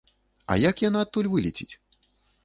[0.53, 1.69] А як яна адтуль вылеціць?